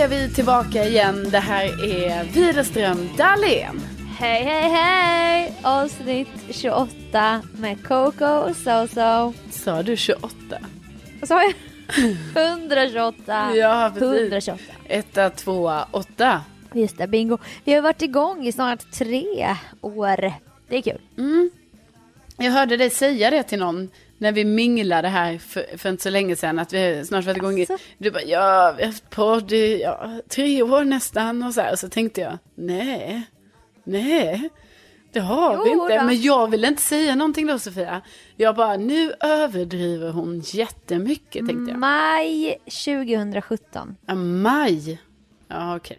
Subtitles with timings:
[0.00, 1.30] är vi tillbaka igen.
[1.30, 3.80] Det här är Widerström Dahlén.
[4.18, 5.54] Hej hej hej!
[5.62, 9.34] Avsnitt 28 med Coco och Soso.
[9.50, 10.36] Sa du 28?
[11.20, 11.54] Vad sa jag?
[12.58, 13.56] 128.
[13.56, 14.20] Ja, precis.
[14.20, 14.62] 128.
[14.84, 16.44] Etta, tvåa, åtta.
[16.74, 17.38] Just det, bingo.
[17.64, 20.32] Vi har varit igång i snart tre år.
[20.68, 21.00] Det är kul.
[22.36, 23.88] Jag hörde dig säga det till någon
[24.20, 26.58] när vi minglade här för, för inte så länge sedan.
[26.58, 27.60] Att vi snart varit igång.
[27.60, 27.76] Alltså?
[27.98, 31.72] Du bara, ja, vi har haft podd i ja, tre år nästan och så här.
[31.72, 33.22] Och så tänkte jag, nej,
[33.84, 34.50] nej.
[35.12, 35.98] Det har vi Jo inte.
[35.98, 36.04] då.
[36.04, 38.00] Men jag ville inte säga någonting då Sofia.
[38.36, 41.78] Jag bara, nu överdriver hon jättemycket tänkte jag.
[41.78, 43.96] Maj 2017.
[44.06, 45.00] Ja, maj.
[45.48, 45.98] Ja, okej.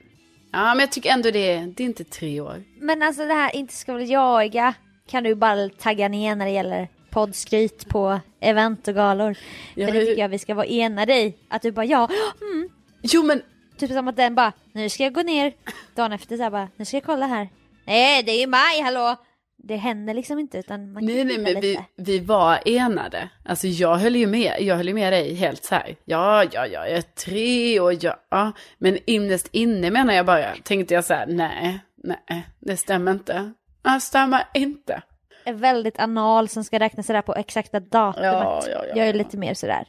[0.52, 2.64] Ja, men jag tycker ändå det, är- det är inte tre år.
[2.82, 4.74] Men alltså det här inte ska väl jaga
[5.08, 9.38] kan du bara tagga ner när det gäller poddskryt på event och galor.
[9.76, 11.36] Ja, För det men- tycker jag vi ska vara enade i.
[11.50, 12.10] Att du bara ja,
[12.42, 12.70] mm.
[13.02, 13.42] Jo, men
[13.78, 15.54] Typ som att den bara, nu ska jag gå ner.
[15.96, 17.50] Dagen efter så här bara, nu ska jag kolla här.
[17.86, 19.16] Nej, det är ju maj, hallå!
[19.64, 23.30] Det händer liksom inte utan man Nej, nej, men vi, vi var enade.
[23.46, 25.96] Alltså jag höll ju med, jag höll ju med dig helt så här.
[26.06, 28.52] Ja, ja, ja, jag är tre och ja.
[28.78, 33.54] Men innerst inne menar jag bara, tänkte jag så här, nej, nej, det stämmer inte.
[33.84, 35.02] Det stämmer inte.
[35.46, 38.34] Är väldigt anal som ska räkna sådär på exakta datumet.
[38.34, 39.88] Ja, ja, ja, jag är lite mer sådär.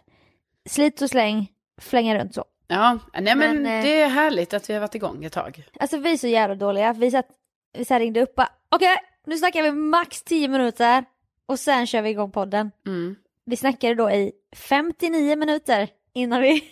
[0.68, 2.44] Slit och släng, flänga runt så.
[2.68, 5.64] Ja, nej men, Men, eh, det är härligt att vi har varit igång ett tag.
[5.80, 6.92] Alltså vi är så jävla dåliga.
[6.92, 7.26] Vi, satt,
[7.78, 11.04] vi så ringde upp och okej, nu snackar vi max 10 minuter
[11.46, 12.70] och sen kör vi igång podden.
[12.86, 13.16] Mm.
[13.44, 16.64] Vi snackade då i 59 minuter innan vi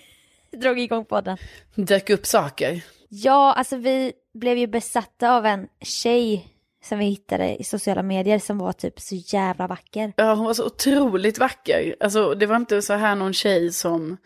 [0.53, 1.37] drog igång podden.
[1.75, 2.85] Dök upp saker.
[3.09, 6.49] Ja, alltså vi blev ju besatta av en tjej
[6.83, 10.13] som vi hittade i sociala medier som var typ så jävla vacker.
[10.17, 11.97] Ja, hon var så otroligt vacker.
[12.01, 14.17] Alltså det var inte så här någon tjej som,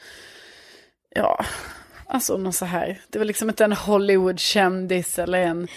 [1.10, 1.44] ja,
[2.06, 3.00] alltså någon så här.
[3.08, 5.68] Det var liksom inte en Hollywood-kändis eller en,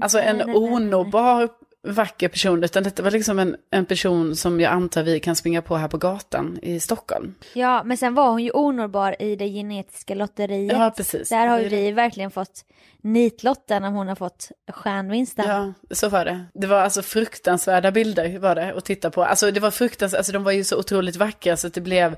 [0.00, 0.56] alltså en Nej, nej.
[0.56, 1.48] onåbar
[1.88, 2.64] vacker person.
[2.64, 5.88] Utan detta var liksom en, en person som jag antar vi kan springa på här
[5.88, 7.34] på gatan i Stockholm.
[7.54, 10.72] Ja, men sen var hon ju onåbar i det genetiska lotteriet.
[10.72, 11.28] Ja, precis.
[11.28, 11.82] Där har ju Det det.
[11.82, 12.64] vi verkligen fått
[13.00, 15.48] nitlotten om hon har fått stjärnvinsten.
[15.48, 16.44] Ja, så var det.
[16.54, 19.24] Det var alltså fruktansvärda bilder var det att titta på.
[19.24, 22.16] Alltså det var fruktansvärt, alltså de var ju så otroligt vackra så att det blev,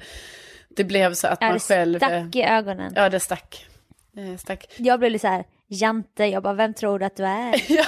[0.76, 1.98] det blev så att Ja, man det själv...
[1.98, 2.92] stack i ögonen.
[2.96, 3.66] Ja, det stack.
[4.12, 4.66] Det stack.
[4.76, 7.54] Jag blev lite så här, Jante, jag bara, vem tror du att du är?
[7.72, 7.84] Ja.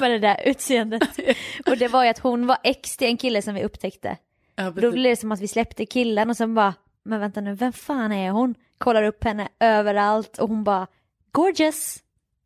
[0.00, 1.02] Med det där utseendet.
[1.66, 4.16] Och det var ju att hon var ex till en kille som vi upptäckte.
[4.56, 6.74] Ja, Då blev det som att vi släppte killen och sen bara,
[7.04, 8.54] men vänta nu, vem fan är hon?
[8.78, 10.86] Kollar upp henne överallt och hon bara,
[11.32, 11.98] gorgeous.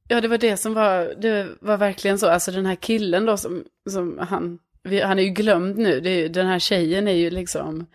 [0.08, 2.28] ja, det var det som var, det var verkligen så.
[2.28, 5.98] Alltså den här killen då som, som han, vi, han är ju glömd nu.
[5.98, 7.86] Ju- den här tjejen är ju liksom,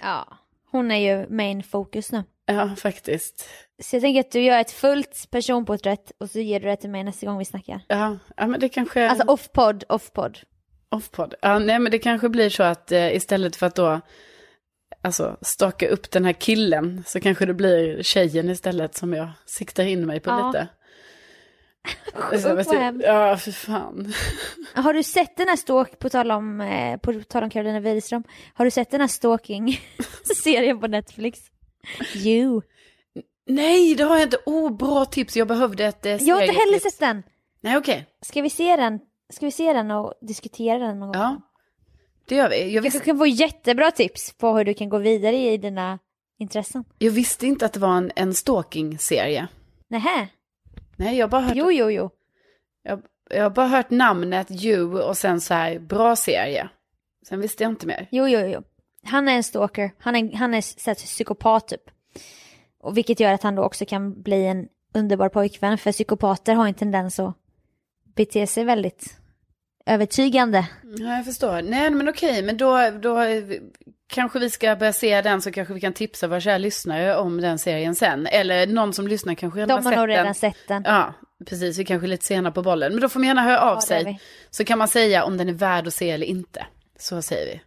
[0.00, 0.38] Ja,
[0.70, 2.24] hon är ju main fokus nu.
[2.46, 3.48] ja faktiskt.
[3.84, 6.90] Så jag tänker att du gör ett fullt personporträtt och så ger du det till
[6.90, 7.80] mig nästa gång vi snackar.
[7.88, 10.38] Ja, ja men det kanske, Alltså off-podd, off-podd.
[10.90, 11.34] off-podd.
[11.42, 14.00] Ja, nej men det kanske blir så att eh, istället för att då,
[15.02, 19.84] alltså staka upp den här killen så kanske det blir tjejen istället som jag siktar
[19.84, 20.46] in mig på Ja.
[20.46, 20.68] lite.
[22.54, 23.04] Vad hemskt.
[23.06, 24.12] ja, för fan.
[24.74, 28.22] Har du sett den här stalk, på tal om, eh, på tal om Carolina Widerström,
[28.54, 31.40] har du sett den här stalking-serien på Netflix?
[32.14, 32.62] You.
[33.54, 34.38] Nej, det har jag inte.
[34.46, 35.36] Oh, bra tips.
[35.36, 37.22] Jag behövde ett eh, Jag har inte heller sett den.
[37.60, 38.06] Nej, okej.
[38.22, 39.00] Ska vi se den?
[39.32, 41.22] Ska vi se den och diskutera den någon gång?
[41.22, 41.40] Ja,
[42.28, 42.72] det gör vi.
[42.74, 45.98] Jag Du visste, kan få jättebra tips på hur du kan gå vidare i dina
[46.38, 46.84] intressen.
[46.98, 49.48] jag visste inte att det var en, en stalking-serie.
[49.88, 50.28] Nähä?
[50.96, 52.10] Nej, jag har bara hört, Jo, jo, jo.
[52.82, 56.68] jag, jag har bara hört namnet You och sen så här, bra serie.
[57.28, 58.08] Sen visste jag inte mer.
[58.10, 58.62] Jo, jo, jo.
[59.04, 59.90] Han är en stalker.
[59.98, 61.82] Han är, han är så här, psykopat typ.
[62.82, 65.78] Och vilket gör att han då också kan bli en underbar pojkvän.
[65.78, 67.34] För psykopater har en tendens att
[68.16, 69.16] bete sig väldigt
[69.86, 70.66] övertygande.
[70.98, 71.62] Ja, jag förstår.
[71.62, 73.18] Nej, men okej, men då, då
[74.06, 77.40] kanske vi ska börja se den så kanske vi kan tipsa våra kära lyssnare om
[77.40, 78.26] den serien sen.
[78.26, 80.34] Eller någon som lyssnar kanske redan De har har nog sett redan den.
[80.34, 80.82] sett den.
[80.86, 81.14] Ja,
[81.46, 81.78] precis.
[81.78, 82.92] Vi kanske är lite sena på bollen.
[82.92, 84.20] Men då får man gärna höra av Ja, sig.
[84.50, 86.66] Så kan man säga om den är värd att se eller inte.
[86.98, 87.60] Så säger vi,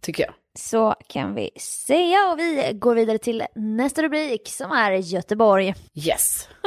[0.00, 0.32] tycker jag.
[0.54, 5.74] Så kan vi säga och vi går vidare till nästa rubrik som är Göteborg.
[5.94, 6.48] Yes.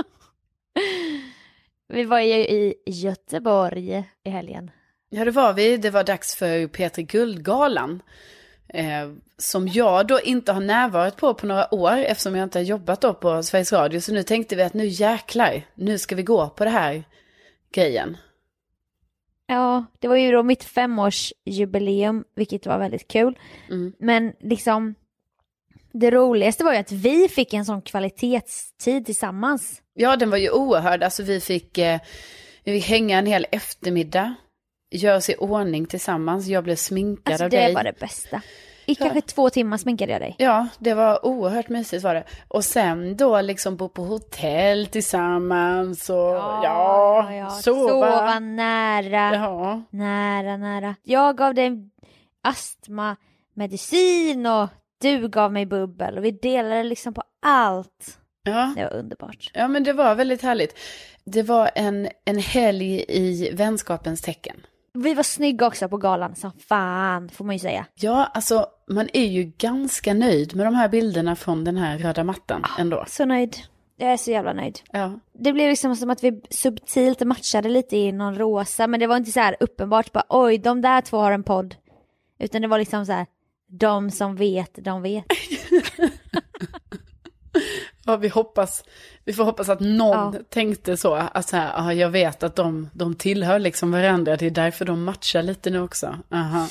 [1.88, 4.72] Vi var ju i Göteborg i helgen.
[5.10, 5.78] Ja, det var vi.
[5.78, 8.02] Det var dags för Petri Guldgalan.
[8.68, 12.64] Eh, som jag då inte har närvarat på på några år eftersom jag inte har
[12.64, 14.00] jobbat då på Sveriges Radio.
[14.00, 17.04] Så nu tänkte vi att nu jäklar, nu ska vi gå på det här
[17.74, 18.18] grejen.
[19.48, 23.38] Ja, det var ju då mitt femårsjubileum, vilket var väldigt kul.
[23.70, 23.94] Mm.
[24.00, 24.96] Men liksom,
[25.94, 29.82] Det roligaste var ju att vi fick en sån kvalitetstid tillsammans.
[29.94, 31.04] Ja, den var ju oerhörd.
[31.04, 32.00] Alltså vi fick, eh,
[32.64, 34.36] vi fick hänga en hel eftermiddag,
[34.92, 36.48] göra oss i ordning tillsammans.
[36.48, 37.74] Jag blev sminkad Alltså av det dig.
[37.74, 38.42] var det bästa.
[38.86, 40.36] I kanske två timmar sminkade jag dig.
[40.38, 42.24] Ja, det var oerhört mysigt var det.
[42.48, 46.16] Och sen då liksom bo på hotell tillsammans och
[46.64, 47.90] ja, sova.
[47.90, 50.96] Sova nära, Ja, nära, nära.
[51.04, 51.90] Jag gav dig
[52.42, 54.70] astmamedicin och
[55.02, 58.18] du gav mig bubbel och vi delade liksom på allt.
[58.44, 58.74] ja.
[58.76, 59.52] Det var underbart.
[59.54, 60.78] ja, men det var väldigt härligt.
[61.26, 64.56] Det var en, en helg i vänskapens tecken.
[64.96, 67.86] Vi var snygga också på galan som fan, får man ju säga.
[67.96, 72.24] Ja, alltså man är ju ganska nöjd med de här bilderna från den här röda
[72.24, 73.06] mattan ändå.
[73.08, 73.58] Så nöjd.
[73.98, 74.80] Jag är så jävla nöjd.
[74.92, 75.20] Ja.
[75.34, 79.18] Det blev liksom som att vi subtilt matchade lite i någon rosa, men det var
[79.18, 81.76] inte så här uppenbart bara oj, de där två har en podd.
[82.40, 83.26] Utan det var liksom så här,
[83.68, 85.26] de som vet, de vet.
[88.08, 88.84] Ja, vi hoppas,
[89.24, 90.40] vi får hoppas att någon Ja.
[90.50, 94.46] tänkte så, att så här, ja, jag vet att de, de tillhör liksom varandra, det
[94.46, 96.18] är därför de matchar lite nu också.
[96.34, 96.68] Aha.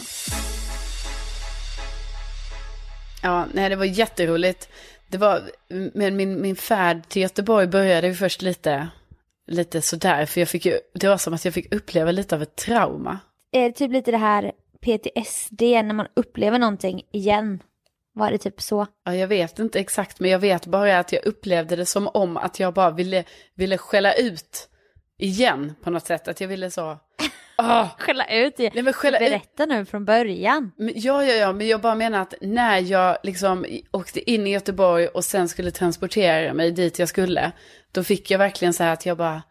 [3.23, 4.69] Ja, nej det var jätteroligt.
[5.09, 5.43] Det var,
[5.95, 8.89] men min, min färd till Göteborg började ju först lite,
[9.47, 12.43] lite sådär, för jag fick ju, det var som att jag fick uppleva lite av
[12.43, 13.19] ett trauma.
[13.53, 17.63] Är det typ lite det här PTSD när man upplever någonting igen?
[18.15, 18.87] Var det typ så?
[19.05, 22.37] Ja, jag vet inte exakt, men jag vet bara att jag upplevde det som om
[22.37, 23.25] att jag bara ville,
[23.55, 24.69] ville skälla ut
[25.19, 26.29] igen på något sätt.
[26.29, 26.99] Att jag ville så,
[27.57, 28.75] ah, Skälla ut det.
[28.75, 30.73] Nej, men skälla ut- Berätta nu från början.
[30.77, 34.51] Men, ja, ja, ja, men jag bara menar att när jag liksom åkte in i
[34.51, 37.53] Göteborg och sen skulle transportera mig dit jag skulle,
[37.93, 39.43] då fick jag verkligen så här att jag bara,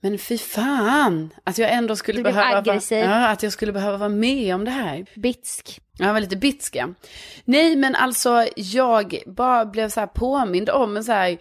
[0.00, 3.96] men fy fan, att jag ändå skulle Du behöva, vara, ja, att jag skulle behöva
[3.96, 5.06] vara med om det här.
[5.14, 5.80] Bitsk.
[5.98, 6.88] Jag var lite bitsk, ja.
[7.44, 11.38] Nej, men alltså jag bara blev så här påmind om en så här,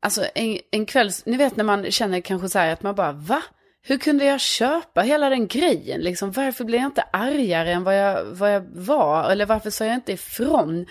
[0.00, 3.12] alltså en, en kväll, ni vet när man känner kanske så här att man bara,
[3.12, 3.42] va?
[3.84, 6.00] Hur kunde jag köpa hela den grejen?
[6.00, 9.30] Liksom, varför blev jag inte argare än vad jag, vad jag var?
[9.30, 10.86] Eller varför sa jag inte ifrån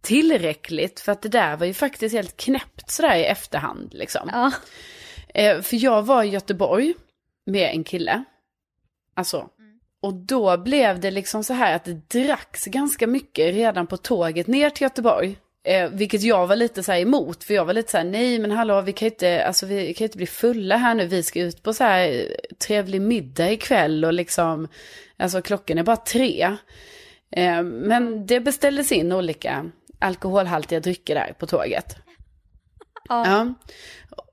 [0.00, 1.00] tillräckligt?
[1.00, 3.94] För att det där var ju faktiskt helt knäppt sådär i efterhand.
[3.94, 4.30] Liksom.
[4.32, 4.52] Ja.
[5.36, 6.94] Eh, för jag var i Göteborg
[7.46, 8.24] med en kille.
[9.14, 9.48] Alltså.
[10.00, 14.46] Och då blev det liksom så här att det dracks ganska mycket redan på tåget
[14.46, 15.38] ner till Göteborg.
[15.64, 18.38] Eh, vilket jag var lite så här emot, för jag var lite så här, nej
[18.38, 21.22] men hallå, vi kan ju inte, alltså vi kan inte bli fulla här nu, vi
[21.22, 24.68] ska ut på så här eh, trevlig middag ikväll och liksom,
[25.16, 26.56] alltså klockan är bara tre.
[27.30, 31.96] Eh, men det beställdes in olika alkoholhaltiga drycker där på tåget.
[33.08, 33.26] Ja.
[33.26, 33.54] Ja.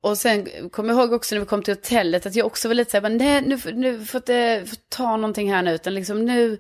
[0.02, 2.76] Och sen kommer jag ihåg också när vi kom till hotellet att jag också var
[2.76, 5.74] lite så här, bara, nej nu, får- nu får inte får ta någonting här nu,
[5.74, 6.58] utan liksom nu,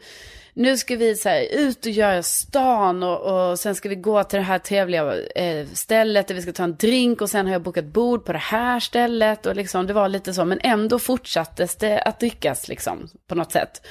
[0.53, 4.23] nu ska vi så här, ut och göra stan och, och sen ska vi gå
[4.23, 7.53] till det här trevliga eh, stället där vi ska ta en drink och sen har
[7.53, 10.99] jag bokat bord på det här stället och liksom det var lite så, men ändå
[10.99, 13.81] fortsattes det att drickas liksom på något sätt.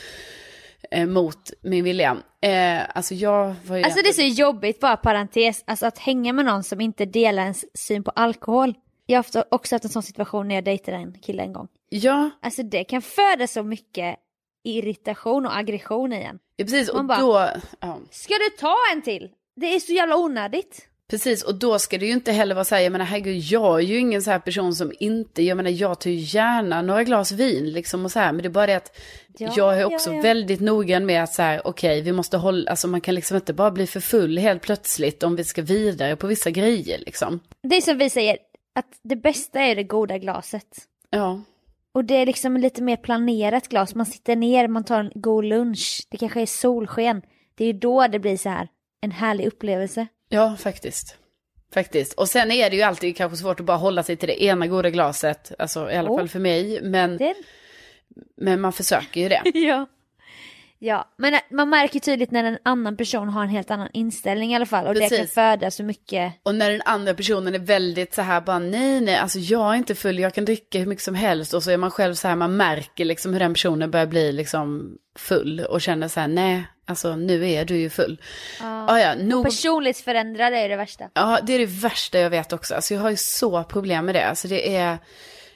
[0.92, 2.16] Eh, mot min vilja.
[2.40, 3.82] Eh, alltså jag var ju...
[3.82, 7.42] Alltså det är så jobbigt, bara parentes, alltså att hänga med någon som inte delar
[7.42, 8.74] ens syn på alkohol.
[9.06, 11.68] Jag har också haft en sån situation när jag dejtade en kille en gång.
[11.88, 14.16] Ja, Alltså det kan föda så mycket
[14.64, 16.38] irritation och aggression i en.
[16.56, 16.88] ja, precis.
[16.88, 17.48] Och Man bara- då...
[17.80, 17.98] Ja.
[18.10, 19.30] Ska du ta en till?
[19.56, 20.88] Det är så jävla onödigt.
[21.12, 23.78] Precis, och då ska det ju inte heller vara så här, jag menar herregud, jag
[23.78, 27.04] är ju ingen så här person som inte, jag menar jag tar ju gärna några
[27.04, 29.00] glas vin liksom och så här, men det är bara det att
[29.38, 30.22] Ja, jag är ja, också ja.
[30.22, 33.52] väldigt noggrann med att så här, okej, vi måste hålla, alltså man kan liksom inte
[33.54, 37.40] bara bli för full helt plötsligt om vi ska vidare på vissa grejer liksom.
[37.62, 38.38] Det är som vi säger,
[38.74, 40.68] att det bästa är det goda glaset.
[41.10, 41.40] Ja,
[41.94, 45.44] Och det är liksom lite mer planerat glas, man sitter ner, man tar en god
[45.44, 47.22] lunch, det kanske är solsken.
[47.54, 48.68] Det är ju då det blir så här,
[49.00, 50.06] en härlig upplevelse.
[50.32, 51.16] Ja faktiskt.
[51.74, 52.12] Faktiskt.
[52.12, 54.66] Och sen är det ju alltid kanske svårt att bara hålla sig till det ena
[54.66, 56.18] goda glaset, alltså i alla Oh.
[56.18, 57.34] fall för mig, men, Det
[58.36, 59.42] men man försöker ju det.
[59.54, 59.86] ja.
[60.78, 64.56] Ja, men man märker tydligt när en annan person har en helt annan inställning i
[64.56, 65.34] alla fall och det kan Precis.
[65.34, 66.32] föda så mycket.
[66.42, 69.76] Och när den andra personen är väldigt så här bara nej nej, alltså jag är
[69.78, 71.54] inte full, jag kan dricka hur mycket som helst.
[71.54, 74.32] Och så är man själv så här, man märker liksom hur den personen börjar bli
[74.32, 78.20] liksom full och känner så här nej, alltså nu är du ju full.
[78.60, 81.10] Ja, ja, nog, Personlighetsförändrade är det värsta.
[81.14, 82.74] ja det är det värsta jag vet också.
[82.74, 84.26] Alltså jag har ju så problem med det.
[84.26, 84.98] Alltså det är,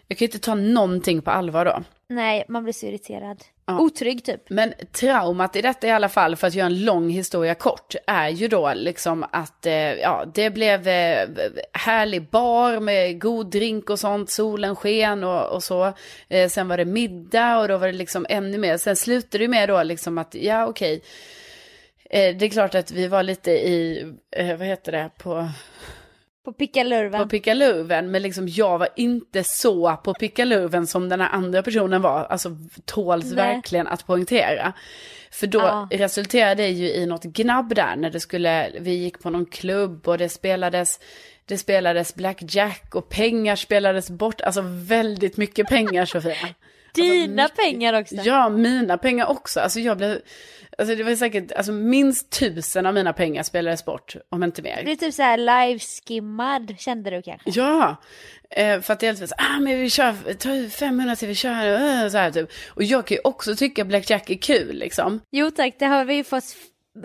[0.06, 1.83] jag kan ju inte ta någonting på allvar då.
[2.09, 3.45] Nej, man blir så irriterad.
[3.66, 3.80] Ja.
[3.80, 4.50] Otrygg typ.
[4.50, 8.28] Men traumat i detta i alla fall, för att göra en lång historia kort, är
[8.28, 11.28] ju då liksom att eh, ja, det blev eh,
[11.73, 15.92] härlig bar med god drink och sånt, solen sken och, och så.
[16.28, 18.76] Eh, sen var det middag och då var det liksom ännu mer.
[18.76, 21.02] Sen slutade det med då liksom att, ja okej,
[22.11, 25.49] Eh, det är klart att vi var lite i, eh, vad heter det, på,
[26.47, 27.23] På pickalurven.
[27.23, 28.11] på pickalurven.
[28.11, 32.25] Men liksom jag var inte så på pickalurven som den här andra personen var.
[32.25, 33.35] Alltså tåls Nej.
[33.35, 34.73] verkligen att poängtera.
[35.31, 35.88] För då Ja.
[35.91, 40.09] resulterade det ju i något gnabb där när det skulle, vi gick på någon klubb
[40.09, 41.00] och det spelades,
[41.47, 44.41] det spelades blackjack och pengar spelades bort.
[44.41, 46.35] Alltså väldigt mycket pengar Sofia.
[46.95, 48.15] Dina mycket- pengar också.
[48.15, 49.61] Ja, mina pengar också.
[49.61, 50.19] Alltså jag blev,
[50.78, 54.83] alltså det var säkert, alltså minst tusen av mina pengar spelades bort, om inte mer.
[54.85, 57.50] Det är typ såhär live-skimmad kände du kanske?
[57.50, 57.97] Ja,
[58.50, 61.28] eh, för att det är alltid så ah men vi kör, ta ut 500 till
[61.28, 61.73] vi kör,
[62.04, 62.49] eh, så här typ.
[62.68, 65.21] Och jag kan ju också tycka blackjack är kul liksom.
[65.30, 66.45] Jo tack, det har vi ju fått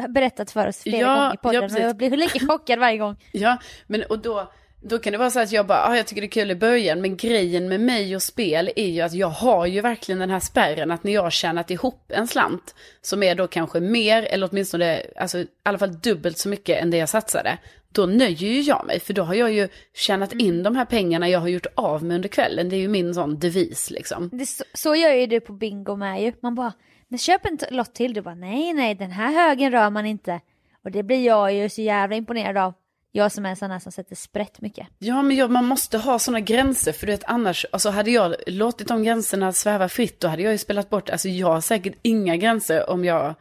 [0.09, 2.97] berättat för oss flera Ja, gånger i podden ja, och jag blir lika chockad varje
[2.97, 3.15] gång.
[3.31, 4.51] Ja, men och då,
[4.81, 6.55] då kan det vara så att jag bara, ah, jag tycker det är kul i
[6.55, 10.29] början, men grejen med mig och spel är ju att jag har ju verkligen den
[10.29, 14.23] här spärren att när jag har tjänat ihop en slant, som är då kanske mer,
[14.23, 17.57] eller åtminstone, alltså i alla fall dubbelt så mycket än det jag satsade,
[17.91, 21.29] då nöjer ju jag mig, för då har jag ju tjänat in de här pengarna
[21.29, 24.29] jag har gjort av med under kvällen, det är ju min sån devis liksom.
[24.33, 26.33] Det, så, så gör ju du på bingo med ju.
[26.41, 26.73] Man bara,
[27.07, 28.13] men köp en lott till.
[28.13, 30.39] Du bara, nej nej den här högen rör man inte.
[30.83, 32.73] Och det blir jag ju så jävla imponerad av.
[33.11, 34.87] Jag som är en sån här som sätter sprätt mycket.
[34.99, 38.35] Ja, men jag, man måste ha sådana gränser, för du vet annars, alltså hade jag
[38.47, 41.93] låtit de gränserna sväva fritt, då hade jag ju spelat bort, alltså jag har säkert
[42.01, 43.35] inga gränser om jag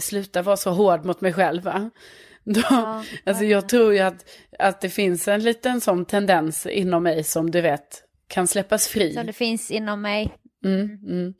[0.00, 1.90] slutar vara så hård mot mig själv, va?
[2.44, 2.62] Då,
[3.24, 4.24] alltså jag tror ju att,
[4.58, 9.14] att det finns en liten sån tendens inom mig som du vet kan släppas fri.
[9.14, 10.34] Som det finns inom mig.
[10.64, 11.34] Mm, mm.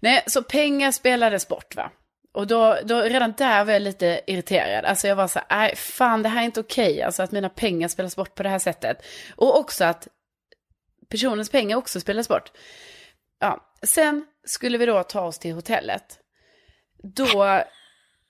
[0.00, 1.90] Nej, så pengar spelades bort va?
[2.32, 4.84] Och då, då, redan där var jag lite irriterad.
[4.84, 7.02] Alltså jag var så här, nej fan det här är inte okej.
[7.02, 9.04] Alltså att mina pengar spelas bort på det här sättet.
[9.36, 10.08] Och också att
[11.08, 12.52] personens pengar också spelas bort.
[13.40, 16.18] Ja, sen skulle vi då ta oss till hotellet.
[17.02, 17.62] Då,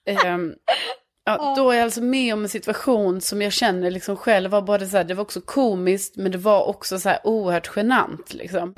[0.06, 0.54] ehm,
[1.24, 4.62] ja, då är jag alltså med om en situation som jag känner liksom själv var
[4.62, 8.34] både så här, det var också komiskt men det var också så här oerhört genant
[8.34, 8.74] liksom.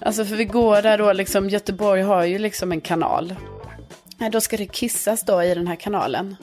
[0.00, 3.34] Alltså för vi går där då liksom, Göteborg har ju liksom en kanal.
[4.18, 6.36] Nej, då ska det kissas då i den här kanalen.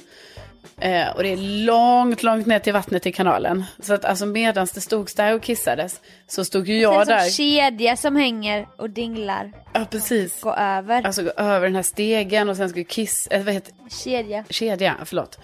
[0.82, 3.64] Eh, och det är långt, långt ner till vattnet i kanalen.
[3.80, 7.02] Så att alltså medans det stod där och kissades så stod ju Det är jag
[7.02, 7.30] en där.
[7.30, 9.52] kedja som hänger och dinglar.
[9.74, 10.42] Ja, precis.
[10.42, 11.06] Gå över.
[11.06, 14.46] Alltså gå över den här stegen och sen skulle kiss, eh, vad heter Kedja.
[14.50, 15.40] kedja, förlåt.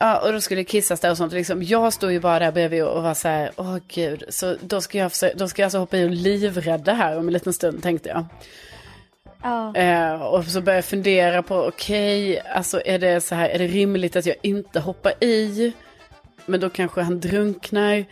[0.00, 1.32] Ja, och då skulle det kissas där och sånt.
[1.32, 4.24] Liksom, jag stod ju bara där bredvid och var så här, åh gud.
[4.28, 7.26] Så då ska, jag försöka, då ska jag alltså hoppa i och livrädda här om
[7.26, 8.24] en liten stund, tänkte jag.
[9.42, 9.74] Ja.
[9.76, 13.66] Eh, och så började jag fundera på, okej, alltså är det så här, är det
[13.66, 15.72] rimligt att jag inte hoppar i?
[16.46, 18.04] Men då kanske han drunknar.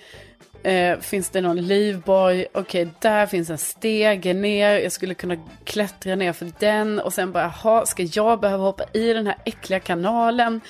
[0.63, 2.47] Eh, finns det någon livboj?
[2.55, 4.79] Okej, där finns en stege ner.
[4.79, 7.01] Jag skulle kunna klättra ner för den.
[7.01, 10.61] Och sen bara, jaha, ska jag behöva hoppa i den här äckliga kanalen?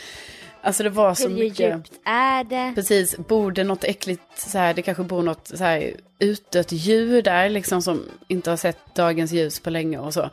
[0.67, 1.75] Alltså det var så Hur mycket.
[1.77, 2.73] djupt är det?
[2.75, 7.23] Precis, bor det något äckligt så här, det kanske bor något så här utdött djur
[7.23, 10.31] där liksom som inte har sett dagens ljus på länge och så.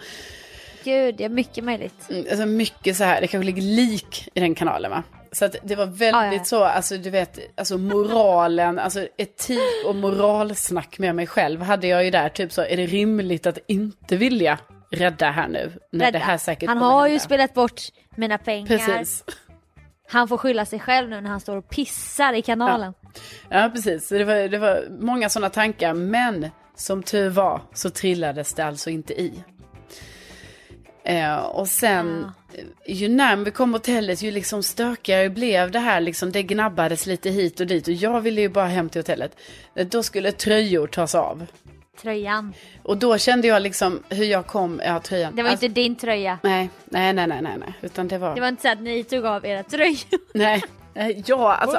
[0.83, 2.09] Gud, ja mycket möjligt.
[2.09, 5.03] Mm, Alltså mycket så här, det kanske ligger lik i den kanalen va?
[5.31, 6.43] Så att det var väldigt Ja, ja.
[6.43, 12.05] så, alltså du vet, alltså moralen, alltså etik och moralsnack med mig själv hade jag
[12.05, 14.59] ju där, typ så, är det rimligt att inte vilja
[14.91, 15.71] rädda här nu?
[15.91, 16.19] När det Rädda.
[16.19, 17.81] här säkert Han har ju spelat bort
[18.15, 18.67] mina pengar.
[18.67, 19.23] Precis.
[20.13, 22.93] Han får skylla sig själv nu när han står och pissar i kanalen.
[23.49, 24.07] Ja, precis.
[24.07, 25.93] Så det var, det var många sådana tankar.
[25.93, 29.43] Men som tur var så trillades det alltså inte i.
[31.05, 35.99] Eh, och sen, eh, ju närmare vi kom hotellet, ju liksom stökigare blev det här.
[36.01, 37.87] Liksom, det gnabbades lite hit och dit.
[37.87, 39.37] Och jag ville ju bara hem till hotellet.
[39.75, 41.45] Eh, Då skulle tröjor tas av.
[42.01, 42.53] Tröjan.
[42.83, 45.35] Och då kände jag liksom hur jag kom, ja tröjan.
[45.35, 46.39] Det var Alltså, inte din tröja.
[46.43, 47.73] Nej, nej, nej, nej, nej.
[47.81, 50.19] Utan det var, Det var inte så att ni tog av era tröjor.
[50.33, 50.63] nej.
[51.25, 51.77] Ja, alltså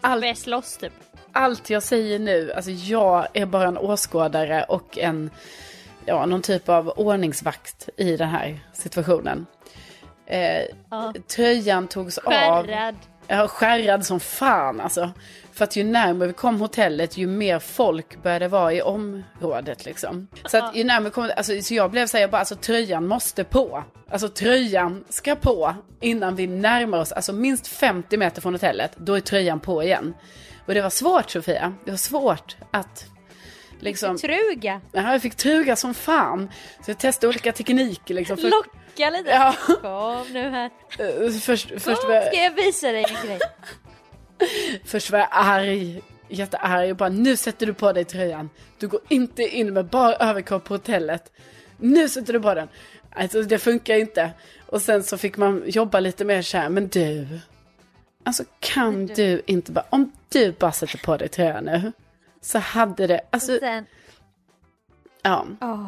[0.00, 0.92] allt Bäst loss typ.
[1.32, 5.30] allt jag säger nu, alltså jag är bara en åskådare och en,
[6.04, 9.46] ja, någon typ av ordningsvakt i den här situationen.
[10.26, 11.12] Eh, Ja.
[11.36, 12.32] Tröjan togs av.
[12.32, 12.96] Skärrad.
[13.26, 15.10] Ja, skärrad som fan alltså.
[15.60, 20.28] För att ju närmare vi kom hotellet, ju mer folk började vara i området liksom.
[20.44, 22.56] Så att ju närmare vi kom, alltså, så jag blev så här, jag bara, alltså
[22.56, 23.84] tröjan måste på.
[24.10, 29.14] Alltså tröjan ska på innan vi närmar oss, alltså minst 50 meter från hotellet, då
[29.14, 30.14] är tröjan på igen.
[30.66, 33.06] Och det var svårt Sofia, det var svårt att
[33.80, 34.80] liksom, Truga.
[34.92, 36.50] ja, jag fick truga som fan.
[36.84, 38.36] Så jag testade olika tekniker liksom.
[38.36, 39.30] För, Locka lite.
[39.30, 40.70] ja, Kom nu här.
[40.98, 43.38] eh, först, först Kom ska jag visa dig en grej.
[44.84, 48.50] Först var jag arg, jättearg och bara nu sätter du på dig tröjan.
[48.78, 51.32] Du går inte in med bara överkropp på hotellet.
[51.76, 52.68] Nu sätter du på den.
[53.10, 54.30] Alltså det funkar inte.
[54.66, 57.26] Och sen så fick man jobba lite mer så här, men du.
[58.24, 61.92] Alltså kan du inte bara, om du bara sätter på dig tröjan nu.
[62.40, 63.86] Så hade det, alltså, Och sen,
[65.22, 65.46] ja.
[65.60, 65.86] åh.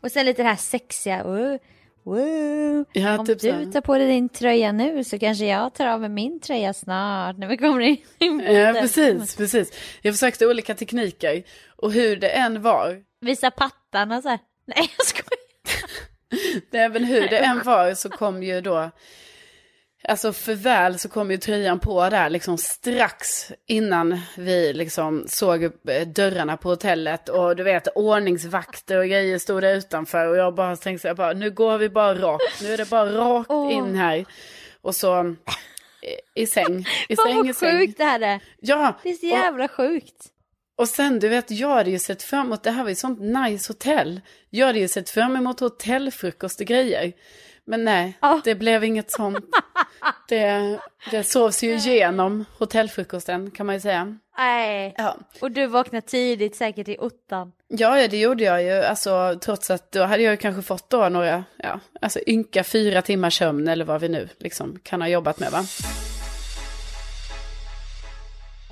[0.00, 1.24] Och sen lite det här sexiga.
[1.24, 1.58] Uh,
[2.06, 2.84] uh.
[2.92, 6.00] Ja, Om typ du tar på dig din tröja nu så kanske jag tar av
[6.00, 8.40] mig min tröja snart när vi kommer in.
[8.40, 9.72] Ja, precis, precis.
[10.02, 11.42] Jag försökte olika tekniker.
[11.76, 14.38] Och hur det än var, Visa pattarna så här.
[14.66, 15.36] Nej jag skojar.
[16.70, 18.90] det, även hur det än var så kom ju då,
[20.08, 25.62] alltså för väl så kom ju tröjan på där liksom strax innan vi liksom såg
[25.64, 30.36] upp eh, dörrarna på hotellet och du vet ordningsvakter och grejer stod där utanför och
[30.36, 33.12] jag bara tänkte så här, bara, nu går vi bara rakt, nu är det bara
[33.12, 33.72] rakt Åh.
[33.74, 34.24] in här.
[34.82, 35.24] Och så eh,
[36.42, 37.78] i säng, i säng, i vad säng.
[37.78, 38.40] sjukt det här är.
[38.60, 40.26] Ja, Det är så och- jävla sjukt.
[40.78, 43.20] och sen, du vet, jag hade ju sett fram emot, det här var ju sånt
[43.20, 44.20] nice hotell.
[44.50, 47.12] Jag hade ju sett fram emot hotellfrukost och grejer.
[47.66, 48.40] Men nej, Ja.
[48.44, 49.38] det blev inget sånt.
[50.28, 50.78] Det,
[51.10, 54.18] det sovs ju igenom hotellfrukosten kan man ju säga.
[54.38, 54.94] Nej.
[54.98, 55.16] Ja.
[55.40, 57.52] Och du vaknade tidigt säkert i ottan.
[57.68, 58.72] Ja, ja, det gjorde jag ju.
[58.82, 63.02] Alltså, trots att då hade jag ju kanske fått då några, ja, alltså ynka fyra
[63.02, 65.64] timmars sömn eller vad vi nu liksom kan ha jobbat med va.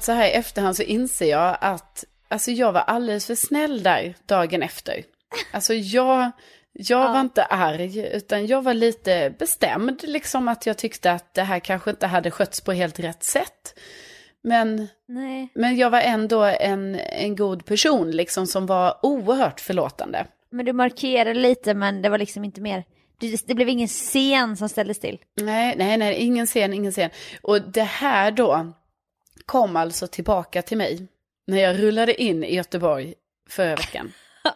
[0.00, 4.14] Så här i efterhand så inser jag att alltså jag var alldeles för snäll där
[4.26, 5.04] dagen efter.
[5.52, 6.30] Alltså jag,
[6.76, 11.42] jag var inte arg utan jag var lite bestämd liksom att jag tyckte att det
[11.42, 13.78] här kanske inte hade skötts på helt rätt sätt.
[14.42, 15.48] Men Nej.
[15.54, 20.26] men jag var ändå en, en god person liksom som var oerhört förlåtande.
[20.50, 22.84] Men du markerade lite men det var liksom inte mer.
[23.18, 25.18] Det, det blev ingen scen som ställdes till.
[25.40, 27.10] Nej, nej, nej, ingen scen, ingen scen.
[27.42, 28.72] Och det här då
[29.46, 31.06] kom alltså tillbaka till mig
[31.46, 33.14] när jag rullade in i Göteborg
[33.48, 34.12] förra veckan.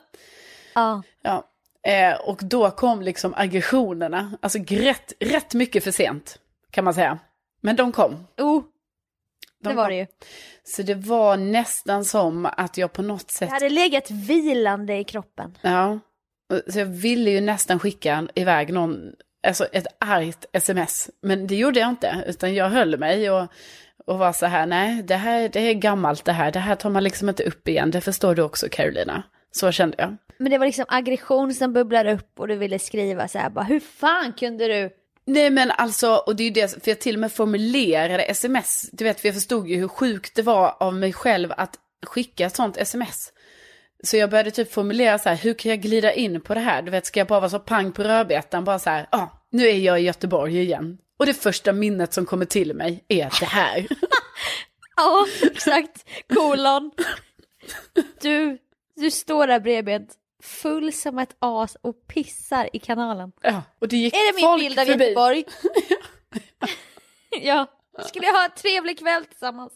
[0.75, 1.03] Ja.
[1.23, 1.45] Ja,
[1.89, 6.39] eh, och då kom liksom aggressionerna, alltså rätt, rätt mycket för sent
[6.71, 7.19] kan man säga.
[7.61, 8.27] Men de kom.
[8.39, 8.63] Oh,
[9.63, 9.91] De det var kom.
[9.91, 10.07] det ju.
[10.65, 15.05] Så det var nästan som att jag på något Det sätt hade legat vilande i
[15.05, 15.59] kroppen.
[15.63, 15.99] Ja,
[16.69, 19.13] så jag ville ju nästan skicka iväg någon,
[19.47, 21.11] alltså ett argt sms.
[21.23, 23.47] Men det gjorde jag inte, utan jag höll mig och,
[24.07, 26.91] och var så här, nej, det här det är gammalt det här, det här tar
[26.91, 29.23] man liksom inte upp igen, det förstår du också Carolina.
[29.53, 30.17] Så kände jag.
[30.39, 33.65] Men det var liksom aggression som bubblade upp och du ville skriva så här bara
[33.65, 34.91] hur fan kunde du?
[35.27, 38.91] Nej men alltså, och det är ju det, för jag till och med formulerade sms,
[38.93, 42.47] du vet, för jag förstod ju hur sjukt det var av mig själv att skicka
[42.47, 43.33] ett sånt sms.
[44.05, 46.83] Så jag började typ formulera så här, hur kan jag glida in på det här?
[46.83, 49.47] Du vet, ska jag bara vara så pang på rödbetan, bara så här, ja, ah,
[49.51, 50.99] nu är jag i Göteborg igen.
[51.19, 53.87] Och det första minnet som kommer till mig är det här.
[54.97, 56.05] Ja, exakt.
[56.35, 56.91] Kolon.
[58.21, 58.59] Du,
[59.01, 63.33] du står där bredbent full som ett as och pissar i kanalen.
[63.43, 65.05] ja, och det gick Är det min folk bild av förbi.
[65.05, 65.45] Göteborg?
[67.41, 67.67] ja.
[68.07, 69.73] Skulle jag ha en trevlig kväll tillsammans?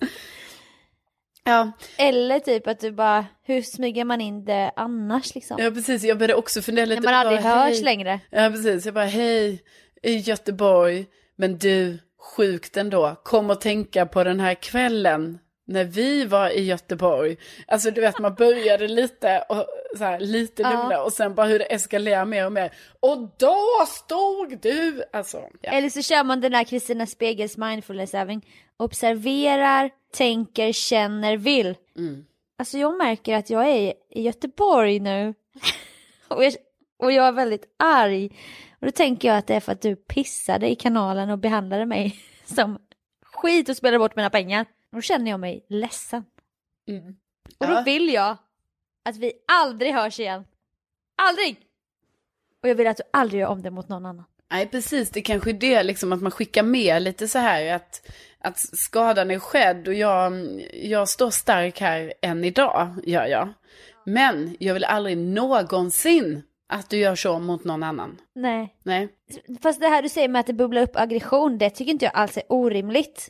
[1.44, 5.56] Ja, Eller typ att du bara, hur smyger man in det annars liksom?
[5.60, 7.00] ja, precis, jag började också fundera lite.
[7.00, 7.82] När man aldrig bara, hörs hej.
[7.82, 8.20] längre.
[8.30, 8.84] Ja, precis.
[8.84, 9.62] Jag bara, hej,
[10.02, 11.06] i Göteborg.
[11.36, 11.98] Men du,
[12.36, 13.20] sjukt ändå.
[13.24, 17.36] Kom och tänka på den här kvällen när vi var i Göteborg.
[17.66, 19.66] Alltså du vet, man började lite, och,
[19.98, 20.70] så här, lite Ja.
[20.70, 22.72] lugna och sen bara hur det eskalerar mer och mer.
[23.00, 23.56] Och då
[23.88, 25.04] stod du!
[25.12, 25.72] Alltså, ja.
[25.72, 28.46] Eller så kör man den här Kristina Spegels mindfulness-övning.
[28.76, 31.76] Observerar, tänker, känner, vill.
[31.96, 32.24] Mm.
[32.58, 35.34] Alltså jag märker att jag är i Göteborg nu.
[36.28, 36.54] och, jag,
[36.98, 38.30] och jag är väldigt arg.
[38.80, 41.86] Och då tänker jag att det är för att du pissade i kanalen och behandlade
[41.86, 42.78] mig som
[43.22, 44.66] skit och spelade bort mina pengar.
[44.92, 46.24] Då känner jag mig ledsen.
[46.88, 47.16] Mm.
[47.58, 47.82] Och då Ja.
[47.82, 48.36] vill jag
[49.04, 50.44] att vi aldrig hörs igen.
[51.22, 51.56] Aldrig!
[52.62, 54.24] Och jag vill att du aldrig gör om det mot någon annan.
[54.50, 55.10] Nej, precis.
[55.10, 59.30] Det kanske är det, liksom, att man skickar med lite så här att, att skadan
[59.30, 60.32] är skedd och jag,
[60.74, 63.48] jag står stark här än idag, gör jag.
[64.06, 68.20] Men jag vill aldrig någonsin att du gör så mot någon annan.
[68.34, 68.76] Nej.
[68.82, 69.08] Nej.
[69.62, 72.14] Fast det här du säger med att det bubblar upp aggression, det tycker inte jag
[72.14, 73.28] alls är orimligt.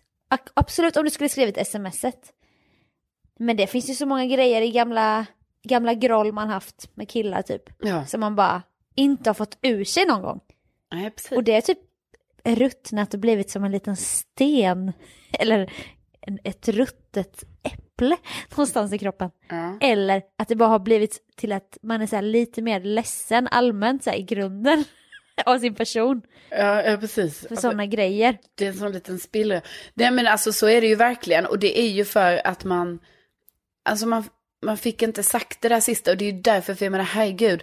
[0.55, 2.33] Absolut om du skulle skrivit smset.
[3.38, 5.27] Men det finns ju så många grejer i gamla,
[5.62, 7.62] gamla groll man haft med killar typ.
[7.81, 8.62] Ja, Som man bara
[8.95, 10.40] inte har fått ur sig någon gång.
[11.16, 11.33] precis.
[11.33, 11.79] Och det är typ
[12.45, 14.92] ruttnat och blivit som en liten sten.
[15.33, 15.73] Eller
[16.21, 18.16] en, ett ruttet äpple
[18.51, 19.31] någonstans i kroppen.
[19.49, 19.79] Ja.
[19.81, 24.05] Eller att det bara har blivit till att man är så lite mer ledsen allmänt
[24.05, 24.85] så i grunden
[25.47, 27.38] av sin person Ja, ja, precis.
[27.40, 28.38] för Alltså, sådana grejer.
[28.55, 29.61] det är en sån liten spillra.
[29.95, 31.47] Nej, men alltså så är det ju verkligen.
[31.47, 32.99] Och det är ju för att man,
[33.85, 34.25] alltså man,
[34.62, 36.11] man fick inte sagt det där sista.
[36.11, 37.62] Och det är ju därför, för jag menar, herregud.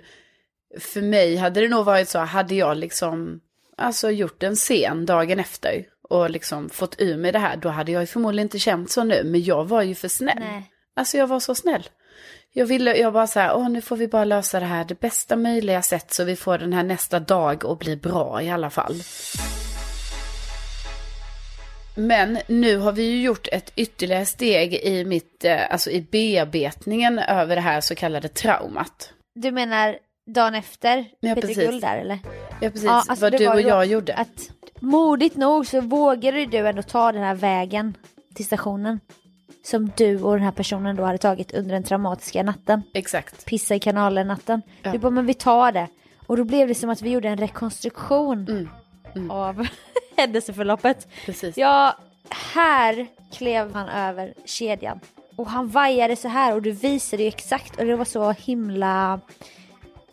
[0.79, 3.39] för mig hade det nog varit så, hade jag liksom,
[3.77, 7.91] alltså gjort en scen dagen efter och liksom fått ur mig det här, då hade
[7.91, 10.37] jag ju förmodligen inte känt så nu, men jag var ju för snäll.
[10.39, 10.71] Nej.
[10.95, 11.89] Alltså jag var så snäll.
[12.53, 14.99] Jag ville, jag bara så här, åh nu får vi bara lösa det här det
[14.99, 18.69] bästa möjliga sätt så vi får den här nästa dag och bli bra i alla
[18.69, 18.95] fall.
[21.95, 27.19] Men nu har vi ju gjort ett ytterligare steg i mitt, eh, alltså i bearbetningen
[27.19, 29.13] över det här så kallade traumat.
[29.35, 31.69] Du menar dagen efter Ja, Peter precis.
[31.69, 32.19] Guld där eller?
[32.61, 34.13] Ja precis, Ja, alltså, vad du och jag gjorde.
[34.15, 37.97] Att modigt nog så vågade du ändå ta den här vägen
[38.35, 38.99] till stationen.
[39.63, 42.81] Som du och den här personen då hade tagit under den traumatiska natten.
[42.93, 43.45] Exakt.
[43.45, 44.61] Pissa i kanalen-natten.
[44.83, 44.91] Ja.
[44.91, 45.87] Du bara, men vi tar det.
[46.27, 48.69] Och då blev det som att vi gjorde en rekonstruktion
[49.15, 49.31] Mm.
[49.31, 49.67] av
[50.17, 51.07] händelseförloppet.
[51.25, 51.57] Precis.
[51.57, 51.95] Ja,
[52.53, 54.99] här klev han över kedjan.
[55.35, 59.19] Och han vajade så här och du visade ju exakt och det var så himla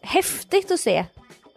[0.03, 1.05] häftigt att se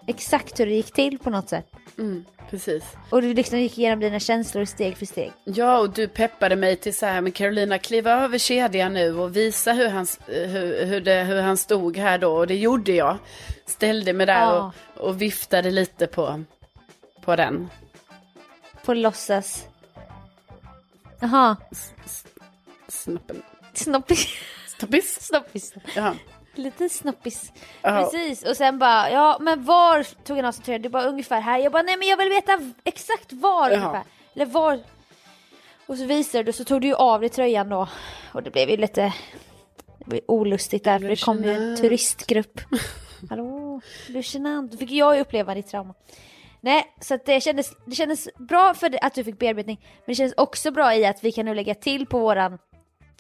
[0.07, 1.71] exakt hur det gick till på något sätt.
[1.99, 2.83] Mm, precis.
[3.09, 5.31] Och du liksom gick igenom dina känslor steg för steg.
[5.43, 9.35] Ja, och du peppade mig till så här, men Carolina, kliva över kedjan nu och
[9.35, 12.31] visa hur han, hur, hur, det, hur han stod här då.
[12.37, 13.17] Och det gjorde jag.
[13.65, 14.71] Ställde mig där Ja.
[14.95, 16.43] och, och viftade lite på,
[17.21, 17.69] på den.
[18.85, 19.65] På låtsas.
[21.19, 21.55] Jaha,
[22.87, 23.41] Snoppen.
[23.73, 24.27] snoppis.
[24.67, 25.21] Snoppis?
[25.21, 25.73] snoppis.
[25.95, 26.13] Ja.
[26.59, 27.51] Lite snoppis.
[27.81, 27.89] Ja.
[28.03, 30.81] Precis, och sen bara, ja men var tog han av sig tröjan?
[30.81, 31.59] Du bara ungefär här.
[31.59, 33.75] Jag bara, nej men jag vill veta exakt var Ja.
[33.77, 34.03] ungefär.
[34.35, 34.79] Eller var.
[35.87, 37.87] Och så visade du, så tog du ju av dig tröjan då.
[38.33, 39.13] Och det blev ju lite
[40.05, 42.61] blev olustigt där, för det kom ju en turistgrupp.
[43.29, 44.71] Hallå, du genant.
[44.71, 45.93] Då fick jag ju uppleva ditt trauma.
[46.61, 49.79] Nej, så det, kändes, det kändes bra för att du fick bearbetning.
[49.81, 52.57] Men det kändes också bra i att vi kan nu lägga till på våran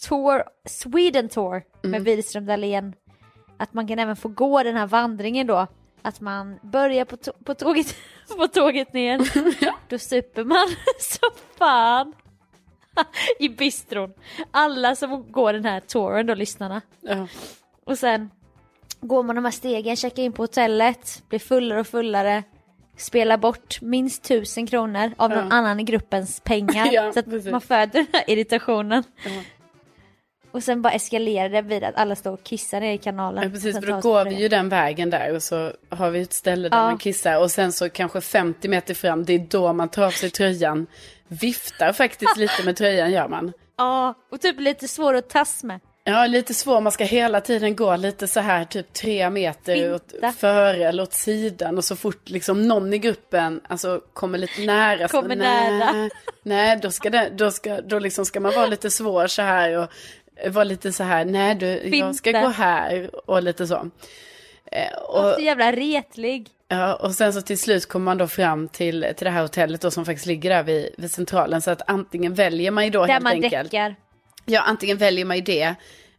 [0.09, 2.93] tour, Sweden Tour med Wihlström Dahlén.
[3.59, 5.67] Att man kan även få gå den här vandringen då.
[6.01, 7.95] Att man börjar på, to- på, tåget,
[8.37, 9.19] på tåget ner.
[9.89, 10.67] Då super man
[10.99, 12.13] så fan.
[13.39, 14.13] I bistron.
[14.51, 16.81] Alla som går den här touren då, lyssnarna.
[17.01, 17.27] Ja.
[17.83, 18.29] Och sen
[19.01, 22.43] går man de här stegen, checkar in på hotellet, blir fullare och fullare.
[22.97, 25.55] Spelar bort minst tusen kronor av någon Ja.
[25.55, 26.87] annan i gruppens pengar.
[26.91, 27.51] Ja, så att precis.
[27.51, 29.03] man föder den här irritationen.
[29.25, 29.31] Ja.
[30.51, 33.43] Och sen bara eskalerar det vid att alla står och kissar ner i kanalen.
[33.43, 36.33] Ja, precis, för då går vi ju den vägen där och så har vi ett
[36.33, 36.83] ställe där Ja.
[36.83, 40.11] man kissar och sen så kanske 50 meter fram, det är då man tar av
[40.11, 40.87] sig tröjan.
[41.27, 43.53] Viftar faktiskt lite med tröjan gör man.
[43.77, 45.79] Ja, och typ lite svår att tas med.
[46.03, 50.13] Ja, lite svår, man ska hela tiden gå lite så här typ tre meter åt,
[50.37, 55.07] före eller åt sidan och så fort liksom någon i gruppen alltså kommer lite nära.
[55.07, 56.09] så, Kommer nej, nära.
[56.43, 59.77] Nej, då ska, det, då, ska, då liksom ska man vara lite svår så här
[59.77, 59.89] och
[60.47, 63.89] vara lite så här, nej du, jag ska gå här och lite så.
[64.71, 66.49] Eh, och, Så jävla retlig.
[66.67, 69.81] Ja, och sen så till slut kommer man då fram till, till det här hotellet
[69.81, 71.61] då som faktiskt ligger där vid, vid centralen.
[71.61, 73.71] Så att antingen väljer man ju då Där helt man enkelt.
[73.71, 73.95] däckar.
[74.45, 75.75] Ja, antingen väljer man ju det,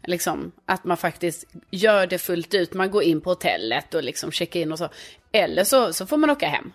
[0.06, 2.74] liksom att man faktiskt gör det fullt ut.
[2.74, 4.88] Man går in på hotellet och liksom checkar in och så.
[5.32, 6.72] Eller så, så får man åka hem.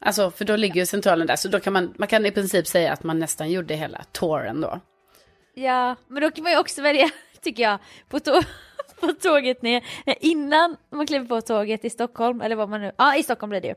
[0.00, 1.36] Alltså, för då ligger ju centralen där.
[1.36, 4.60] Så då kan man, man kan i princip säga att man nästan gjorde hela touren
[4.60, 4.80] då.
[5.58, 8.42] Ja, men då kan man ju också välja, tycker jag, på, tå-
[9.00, 9.84] på tåget ner,
[10.20, 13.60] innan man kliver på tåget i Stockholm, eller vad man nu, ja i Stockholm blir
[13.60, 13.74] det ju.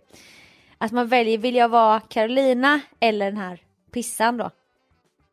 [0.77, 3.59] Att man väljer, vill jag vara Carolina eller den här
[3.91, 4.51] pissan då?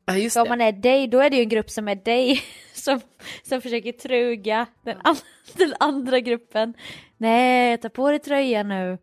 [0.07, 1.95] Ja, just Så om man är dig, då är det ju en grupp som är
[1.95, 2.43] dig,
[2.75, 3.01] som,
[3.43, 5.17] som försöker truga den, an,
[5.53, 6.75] den andra gruppen.
[7.17, 8.99] Nej, ta på dig tröjan nu.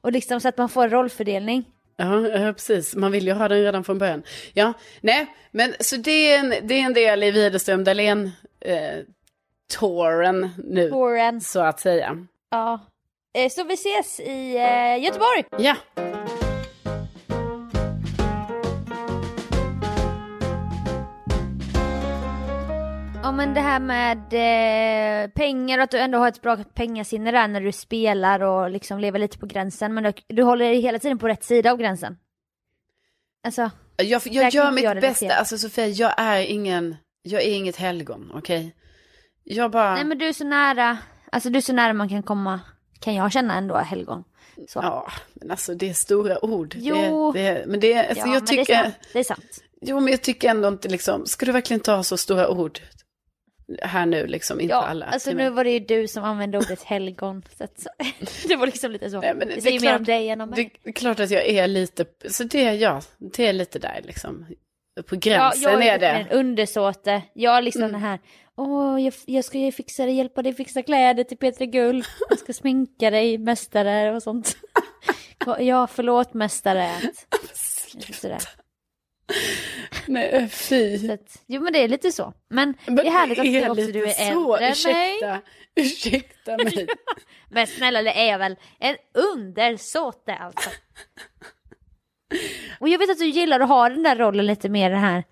[0.00, 1.64] Och liksom så att man får en rollfördelning.
[1.96, 2.94] Ja, ja, precis.
[2.96, 4.22] Man vill ju ha den redan från början.
[4.54, 8.30] Ja, nej, men så det är en, det är en del i Widerström Dahlén
[8.60, 8.98] eh,
[9.78, 11.40] touren nu, Touren.
[11.40, 12.26] så att säga.
[12.50, 12.80] Ja.
[13.38, 15.44] Eh, Så vi ses i eh, Göteborg!
[15.58, 15.76] Ja,
[23.36, 27.48] men det här med eh, pengar och att du ändå har ett bra pengasinne där
[27.48, 29.94] när du spelar och liksom lever lite på gränsen.
[29.94, 32.16] Men du, du håller dig hela tiden på rätt sida av gränsen.
[33.44, 35.34] Alltså, jag, jag gör mitt jag bästa.
[35.34, 38.74] Alltså Sofia, jag är ingen, jag är inget helgon, okej?
[39.44, 40.98] Jag bara, nej men du är så nära,
[41.32, 42.60] alltså du är så nära man kan komma,
[43.00, 44.24] kan jag känna ändå helgon.
[44.68, 44.78] Så.
[44.82, 46.74] ja, men alltså det är stora ord.
[46.78, 47.32] Jo.
[47.32, 48.96] Det, det, men det, alltså Ja, jag men tycker, det är sant.
[49.12, 49.62] Det är sant.
[49.80, 52.80] jo men jag tycker ändå inte liksom, ska du verkligen ta så stora ord
[53.82, 55.06] här nu liksom inför Ja, alla?
[55.06, 57.42] alltså nu var det ju du som använde ordet helgon.
[57.58, 57.88] Så så,
[58.48, 59.20] det var liksom lite så.
[59.20, 60.72] Nej, men det det är mer om klart- dig än om mig.
[60.82, 64.00] Det är klart att jag är lite, så det är jag, det är lite där
[64.04, 64.46] liksom.
[65.06, 66.08] På Ja, gränsen jag är är det.
[66.08, 67.22] en undersåte.
[67.34, 68.18] Jag är liksom den här,
[68.58, 72.04] Åh, jag, jag ska ju fixa dig, hjälpa dig fixa kläder till Peter Gull.
[72.28, 74.56] Jag ska sminka dig, mästare och sånt.
[75.58, 76.90] Ja, förlåt mästare.
[78.12, 78.38] Sådär.
[80.06, 80.98] Nej, fy.
[80.98, 82.32] Så att, jo men det är lite så.
[82.48, 84.70] Men, det är härligt att det också du är äldre än mig.
[84.70, 85.40] ursäkta,
[85.74, 86.86] ursäkta mig.
[87.50, 90.70] Men snälla det är jag väl en undersåte alltså.
[92.80, 95.24] Och jag vet att du gillar att ha den där rollen lite mer den här.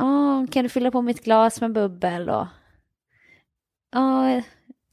[0.00, 2.46] Åh, kan du fylla på mitt glas med bubbel och.
[3.96, 4.40] Åh,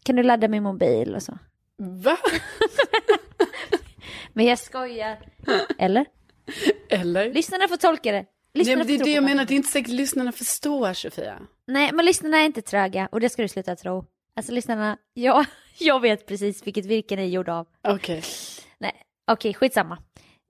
[0.04, 1.38] kan du ladda min mobil och så.
[1.78, 2.18] Va?
[4.34, 5.18] Men jag skojar.
[5.78, 6.06] Eller?
[6.90, 7.34] Eller?
[7.34, 8.26] Lyssnarna får tolka det.
[8.56, 11.40] Lyssnarna Nej, men det är det jag menar, det är inte säkert lyssnarna förstår Sofia.
[11.68, 14.06] Nej, men lyssnarna är inte tröga och det ska du sluta tro.
[14.36, 15.46] Alltså lyssnarna, ja,
[15.80, 17.68] jag vet precis vilket virke ni är gjorda av.
[17.88, 18.24] Okej.
[18.78, 18.94] Nej,
[19.28, 19.98] okej, skitsamma.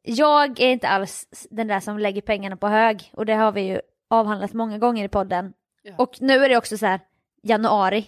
[0.04, 3.62] Jag är inte alls den där som lägger pengarna på hög och det har vi
[3.62, 5.54] ju avhandlat många gånger i podden.
[5.82, 5.94] Ja.
[5.98, 7.00] Och nu är det också så här,
[7.44, 8.06] januari.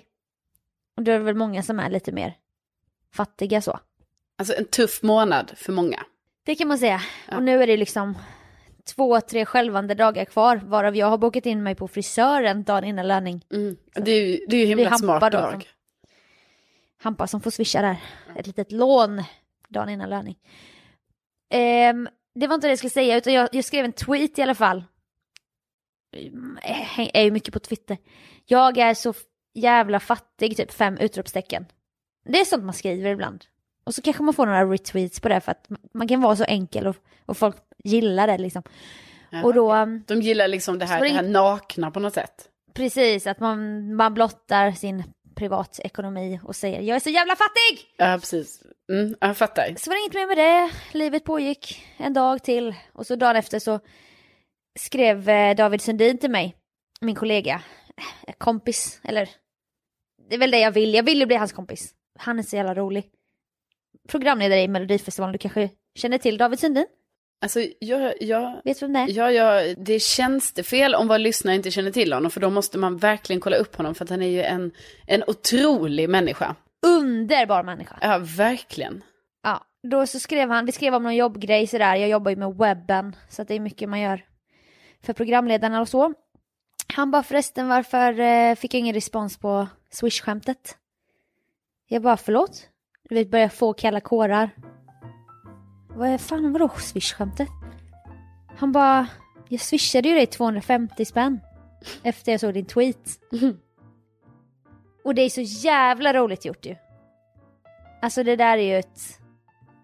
[0.97, 2.33] Och då är det väl många som är lite mer
[3.13, 3.79] fattiga så.
[4.37, 6.05] Alltså en tuff månad för många.
[6.43, 7.01] Det kan man säga.
[7.27, 7.37] Ja.
[7.37, 8.17] Och nu är det liksom
[8.87, 13.07] två, tre skälvande dagar kvar, varav jag har bokat in mig på frisören dagen innan
[13.07, 13.45] löning.
[13.53, 13.77] Mm.
[13.93, 15.51] Det är ju, det är ju himla är smart drag.
[15.51, 15.61] som-
[16.99, 17.97] Hampa som får swisha där.
[18.35, 19.23] Ett litet lån
[19.69, 20.35] dagen innan löning.
[21.49, 24.41] Ehm, det var inte det jag skulle säga, utan jag, jag skrev en tweet i
[24.41, 24.83] alla fall.
[26.17, 26.57] Mm,
[26.97, 27.97] Jag är ju mycket på Twitter.
[28.45, 29.13] Jag är så
[29.53, 31.65] jävla fattig, typ fem utropstecken.
[32.25, 33.45] Det är sånt man skriver ibland.
[33.83, 36.43] Och så kanske man får några retweets på det för att man kan vara så
[36.43, 36.95] enkel och,
[37.25, 37.55] och folk
[37.87, 38.63] gillar det liksom.
[39.29, 39.43] Ja.
[39.43, 42.49] Och då, um, De gillar liksom det här, det här nakna på något sätt.
[42.73, 45.03] precis, att man, man blottar sin
[45.35, 47.87] privatekonomi och säger jag är så jävla fattig!
[47.97, 48.63] Ja, precis.
[48.91, 49.75] Mm, jag fattar.
[49.77, 50.71] Så var det inget mer med det.
[50.97, 52.75] Livet pågick en dag till.
[52.93, 53.79] Och så dagen efter så
[54.79, 56.55] skrev eh, David Sundin till mig,
[57.01, 57.61] min kollega,
[58.27, 59.29] eh, kompis, eller
[60.29, 60.93] det är väl det jag vill.
[60.93, 61.93] Jag vill ju bli hans kompis.
[62.19, 63.05] Han är så jävla rolig.
[64.09, 66.85] Programledare i Melodifestivalen, du kanske känner till David Sundin?
[67.41, 69.17] Alltså, jag, jag, Vet du vem det är?
[69.17, 72.31] ja, ja, det är tjänstefel om våra lyssnare inte känner till honom.
[72.31, 73.95] För då måste man verkligen kolla upp honom.
[73.95, 74.71] För att han är ju en,
[75.07, 76.55] en otrolig människa.
[76.85, 77.97] Underbar människa.
[78.01, 79.03] Ja, verkligen.
[79.43, 82.55] Ja, då så skrev han, vi skrev om någon jobbgrej sådär, jag jobbar ju med
[82.55, 84.25] webben, så att det är mycket man gör
[85.03, 86.13] för programledarna och så.
[86.93, 90.77] Han bara förresten, varför eh, fick jag ingen respons på swish-skämtet?
[91.87, 92.69] Jag bara, förlåt?
[93.09, 94.49] Du vet, börjar få kalla kårar.
[95.97, 97.47] Vad är fan, vadå swish-skämtet?
[98.57, 99.07] Han bara,
[99.49, 101.39] jag swishade ju dig 250 spänn
[102.03, 103.19] efter jag såg din tweet.
[105.03, 106.75] Och det är så jävla roligt gjort ju.
[108.01, 108.99] Alltså det där är ju ett...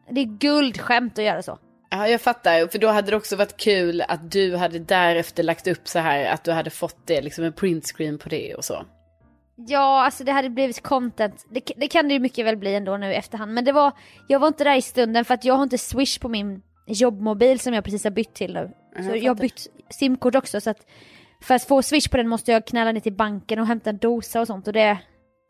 [0.10, 1.60] Det är guldskämt att göra så.
[1.90, 2.68] Ja, jag fattar.
[2.68, 6.26] För då hade det också varit kul att du hade därefter lagt upp så här
[6.26, 8.86] att du hade fått det, liksom en printscreen på det och så.
[9.68, 11.46] Ja, alltså det hade blivit content.
[11.50, 13.54] Det, det kan det ju mycket väl bli ändå nu i efterhand.
[13.54, 13.92] Men det var,
[14.28, 17.60] jag var inte där i stunden för att jag har inte swish på min jobbmobil
[17.60, 18.72] som jag precis har bytt till nu.
[19.04, 20.88] Så jag har bytt simkort också så att
[21.42, 23.98] för att få swish på den måste jag knalla ner till banken och hämta en
[23.98, 24.98] dosa och sånt och det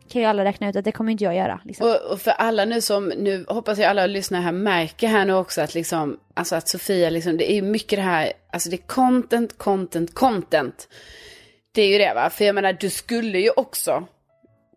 [0.10, 1.60] kan ju alla räkna ut att det kommer inte jag göra.
[1.65, 1.88] Liksom.
[1.88, 5.34] Och, och för alla nu som, nu hoppas jag alla lyssnare här märker här nu
[5.34, 8.76] också att liksom, alltså att Sofia liksom, det är ju mycket det här, alltså det
[8.76, 10.88] är content, content, content.
[11.74, 14.08] Det är ju det va, för jag menar du skulle ju också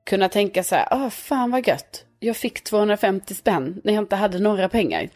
[0.06, 4.16] kunna tänka så här, ah fan vad gött, jag fick 250 spänn när jag inte
[4.16, 5.08] hade några pengar.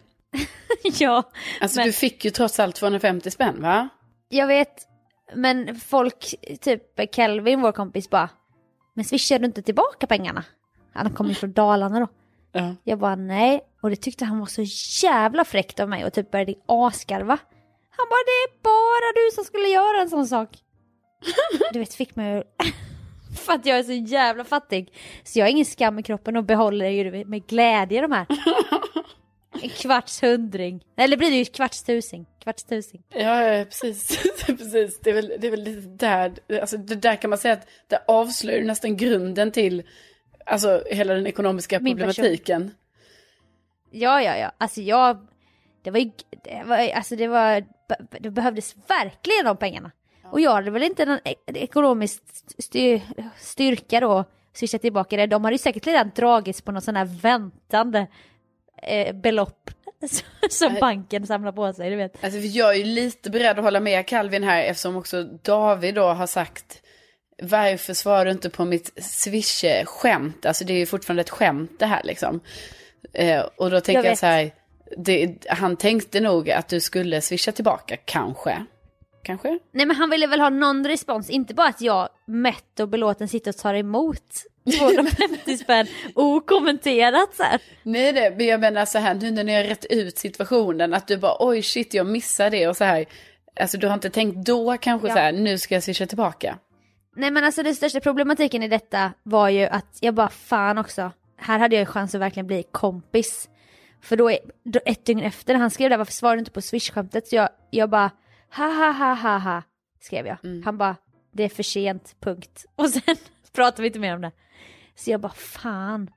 [0.98, 1.22] ja,
[1.60, 3.88] Alltså Men- du fick ju trots allt 250 spänn va?
[4.28, 4.86] jag vet.
[5.34, 6.82] Men folk, typ
[7.14, 8.28] Kelvin, vår kompis bara,
[8.94, 10.44] men swishar du inte tillbaka pengarna?
[10.92, 12.08] Han kommer från Dalarna då.
[12.52, 12.74] Ja.
[12.84, 14.62] Jag bara nej, och det tyckte han var så
[15.06, 17.38] jävla fräckt av mig och typ började asgarva.
[17.90, 20.48] Han bara det är bara du som skulle göra en sån sak.
[21.72, 22.42] Du vet, fick mig ju...
[23.36, 24.92] För att jag är så jävla fattig.
[25.24, 28.26] Så jag har ingen skam i kroppen och behåller ju med glädje de här.
[29.62, 30.84] En kvarts hundring.
[30.96, 32.26] Eller blir det ju kvarts tusing.
[32.42, 33.02] Kvarts tusing.
[33.08, 34.18] Ja, ja, precis.
[34.46, 35.00] precis.
[35.00, 37.68] Det, är väl, det är väl lite där, alltså det där kan man säga att
[37.86, 39.82] det avslöjar nästan grunden till
[40.46, 42.14] alltså, hela den ekonomiska Min person.
[42.14, 42.70] problematiken.
[43.90, 44.52] Ja, ja, ja.
[44.58, 45.26] Alltså jag...
[45.82, 46.10] Det var ju...
[46.44, 47.64] Det var, alltså det var...
[48.20, 49.90] Det behövdes verkligen de pengarna.
[50.32, 52.22] Och jag hade väl inte någon e- ekonomisk
[52.58, 53.02] styr,
[53.38, 55.26] styrka då swisha tillbaka det.
[55.26, 58.06] De hade ju säkert redan dragits på någon sån här väntande
[58.82, 59.70] eh, belopp
[60.50, 62.24] som banken samlar på sig, du vet.
[62.24, 66.06] Alltså, jag är ju lite beredd att hålla med Calvin här eftersom också David då
[66.06, 66.82] har sagt
[67.42, 70.46] varför svarar du inte på mitt swish-skämt?
[70.46, 72.40] Alltså det är ju fortfarande ett skämt det här liksom.
[73.12, 74.50] Eh, och då tänker Jag jag, så här,
[74.96, 78.64] det, han tänkte nog att du skulle swisha tillbaka, kanske.
[79.22, 79.58] Kanske?
[79.72, 83.28] Nej men han ville väl ha någon respons, inte bara att jag mätt och belåten
[83.28, 84.32] sitter och tar emot
[84.78, 87.60] 250 spänn okommenterat så här.
[87.82, 91.06] Nej, det, men jag menar så här, nu när ni har rätt ut situationen, att
[91.06, 93.06] du bara oj shit jag missade det och så här.
[93.60, 95.14] Alltså du har inte tänkt då kanske Ja.
[95.14, 96.58] så här, nu ska jag swisha tillbaka.
[97.16, 101.12] Nej men alltså den största problematiken i detta var ju att jag bara fan också,
[101.36, 103.48] här hade jag ju chans att verkligen bli kompis.
[104.02, 106.50] För då, är- då ett dygn efter när han skrev det, varför svarade du inte
[106.50, 107.26] på swish-skämtet?
[107.28, 108.10] Så jag, jag bara,
[108.50, 109.62] ha ha ha ha ha,
[110.00, 110.36] skrev jag.
[110.64, 110.96] Han bara,
[111.32, 112.66] det är för sent, punkt.
[112.76, 113.16] Och sen
[113.52, 114.32] pratade vi inte mer om det.
[114.94, 116.10] Så jag bara, fan,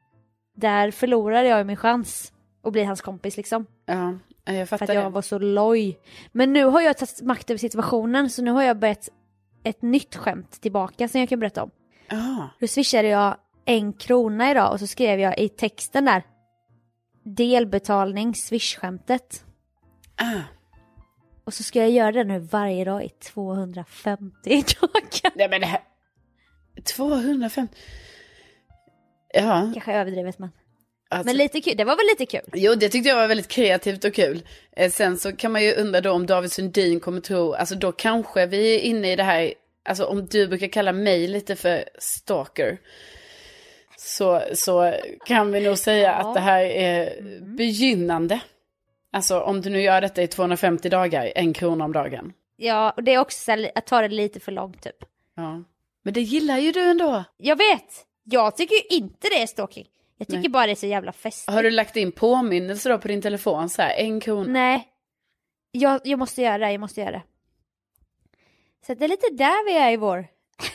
[0.55, 3.65] där förlorade jag min chans att bli hans kompis liksom.
[3.85, 4.13] Ja,
[4.45, 5.09] jag För fattar att jag det.
[5.09, 5.99] var så loj.
[6.31, 9.09] Men nu har jag tagit makt över situationen så nu har jag börjat
[9.63, 11.71] ett nytt skämt tillbaka som jag kan berätta om.
[12.09, 16.23] Ja, Då swishade jag en krona idag och så skrev jag i texten där
[17.23, 19.43] delbetalning swish-skämtet.
[20.15, 20.41] ah.
[21.45, 24.33] Och så ska jag göra det nu varje dag i 250
[24.81, 25.31] dagar.
[25.35, 25.81] Nej men det här,
[26.95, 27.75] 250.
[29.33, 30.49] Ja, Kanske överdrivet men.
[31.09, 32.49] alltså, Men lite kul, det var väl lite kul?
[32.53, 34.41] Jo, det tyckte jag var väldigt kreativt och kul.
[34.71, 37.91] Eh, sen så kan man ju undra då om David Sundin kommer tro, alltså då
[37.91, 39.53] kanske vi är inne i det här,
[39.85, 42.77] alltså om du brukar kalla mig lite för stalker.
[43.97, 44.93] Så, så
[45.25, 46.13] kan vi nog säga Ja.
[46.13, 47.21] att det här är
[47.57, 48.39] begynnande.
[49.13, 52.33] Alltså om du nu gör detta i 250 dagar, en krona om dagen.
[52.55, 54.95] Ja, och det är också här, att ta det lite för långt typ.
[55.35, 55.63] Ja.
[56.03, 57.23] Men det gillar ju du ändå.
[57.37, 58.05] Jag vet!
[58.23, 59.87] Jag tycker ju inte det är stalking.
[60.17, 60.49] Jag tycker Nej.
[60.49, 61.55] bara det är så jävla festligt.
[61.55, 64.49] Har du lagt in påminnelser då på din telefon så här, en krona?
[64.51, 64.87] Nej.
[65.71, 67.21] Jag, jag måste göra det, jag måste göra det.
[68.87, 70.27] Så det är lite där vi är i vår,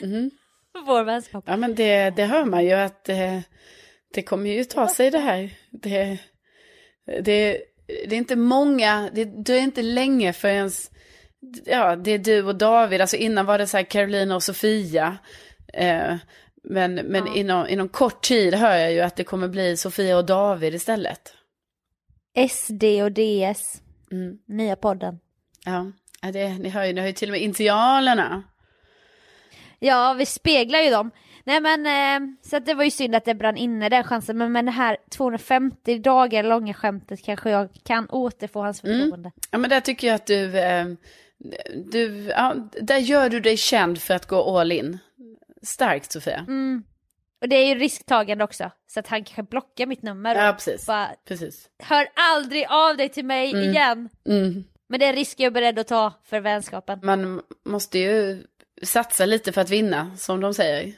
[0.02, 0.30] Mhm.
[0.86, 1.44] vår vänskap.
[1.46, 3.38] Ja men det, det hör man ju att eh,
[4.14, 5.50] det kommer ju ta sig det här.
[5.70, 6.18] Det,
[7.22, 10.70] det, det är inte många, det dröjer inte länge förrän
[11.64, 13.00] ja, det är du och David.
[13.00, 15.18] Alltså innan var det så här Carolina och Sofia.
[15.74, 16.16] Eh,
[16.64, 17.34] men men Ja.
[17.34, 21.34] inom, inom kort tid hör jag ju att det kommer bli Sofia och David istället.
[22.48, 25.18] SD och DS, Mm, nya podden.
[25.64, 25.92] ja,
[26.32, 28.42] det, ni, hör ju, ni hör ju till och med initialerna.
[29.78, 31.10] Ja, vi speglar ju dem.
[31.48, 34.38] Nej men, eh, så att det var ju synd att det brann inne den chansen,
[34.38, 38.98] men med det här 250 dagar långa skämtet kanske jag kan återfå hans Mm.
[39.00, 39.32] förtroende.
[39.50, 40.86] Ja men där tycker jag att du, eh,
[41.92, 44.98] du ja, där gör du dig känd för att gå all in.
[45.62, 46.38] Starkt Sofia.
[46.38, 46.82] Mm.
[47.40, 50.86] Och det är ju risktagande också, så att han kanske blockar mitt nummer Ja precis.
[50.86, 51.68] bara precis.
[51.78, 53.70] hör aldrig av dig till mig Mm.
[53.70, 54.08] igen.
[54.28, 54.64] Mm.
[54.88, 56.98] Men det är risk jag är beredd att ta för vänskapen.
[57.02, 58.42] Man måste ju
[58.82, 60.92] satsa lite för att vinna, som de säger.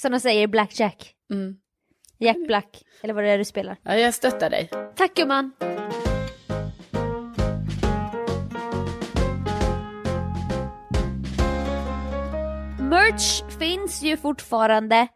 [0.00, 1.14] Som de säger Blackjack.
[1.32, 1.56] Mm.
[2.18, 3.76] Jack Black, eller vad det är du spelar.
[3.82, 4.70] Ja, jag stöttar dig.
[4.96, 5.52] Tack gumman!
[12.90, 15.08] Merch finns ju fortfarande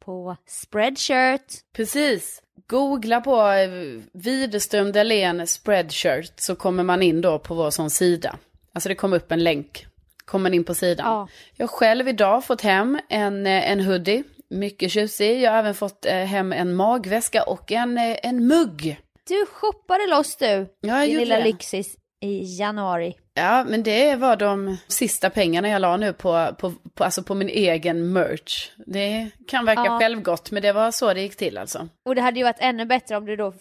[0.00, 1.72] på Spreadshirt.
[1.72, 2.42] Precis.
[2.66, 8.38] Googla på eh, Widerström Dahlén spreadshirt så kommer man in då på vår sån sida.
[8.72, 9.86] Alltså det kommer upp en länk.
[10.28, 11.06] Kommer in på sidan.
[11.06, 11.28] Ja.
[11.56, 14.24] Jag har själv idag fått hem en, eh, en hoodie.
[14.50, 15.40] Mycket tjusig.
[15.42, 19.00] Jag har även fått eh, hem en magväska och en, eh, en mugg.
[19.28, 21.44] Du shoppade loss du, Ja, din lilla det.
[21.44, 23.14] lyxis i januari.
[23.34, 27.34] Ja, men det var de sista pengarna jag la nu på, på, på, alltså på
[27.34, 28.70] min egen merch.
[28.86, 29.98] Det kan verka Ja.
[29.98, 31.88] självgott, men det var så det gick till alltså.
[32.06, 33.52] Och det hade ju varit ännu bättre om du då